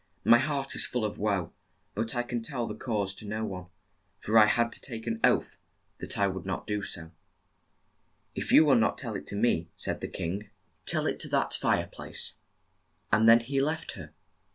"My 0.23 0.39
heart 0.39 0.73
is 0.73 0.83
full 0.83 1.05
of 1.05 1.19
woe, 1.19 1.53
but 1.93 2.15
I 2.15 2.23
can 2.23 2.41
tell 2.41 2.65
the 2.65 2.73
cause 2.73 3.13
to 3.13 3.27
no 3.27 3.45
one, 3.45 3.67
for 4.19 4.35
I 4.35 4.47
had 4.47 4.71
to 4.71 4.81
take 4.81 5.05
an 5.05 5.19
oath 5.23 5.57
that 5.99 6.17
I 6.17 6.25
would 6.25 6.43
not 6.43 6.65
do 6.65 6.81
so." 6.81 7.11
"If 8.33 8.51
you 8.51 8.65
will 8.65 8.77
not 8.77 8.97
tell 8.97 9.13
it 9.13 9.27
to 9.27 9.35
me," 9.35 9.69
said 9.75 10.01
the 10.01 10.07
king, 10.07 10.49
"tell 10.87 11.05
it 11.05 11.19
to 11.19 11.27
THE 11.27 11.37
GOOSE 11.43 11.57
GIRL 11.59 11.69
49 11.69 11.77
that 11.77 11.81
fire 11.83 11.89
place." 11.93 12.35
And 13.11 13.29
then 13.29 13.41
he 13.41 13.61
left 13.61 13.91
her. 13.91 14.11